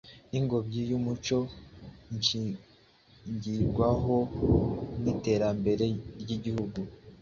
[0.31, 1.37] ningobyi y’umuco
[2.17, 4.17] ishingirwaho
[5.03, 5.87] n’iterambere
[6.21, 6.79] ry’igihugu.